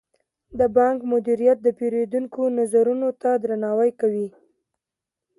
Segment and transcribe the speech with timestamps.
[0.59, 4.27] د بانک مدیریت د پیرودونکو نظرونو ته درناوی کوي.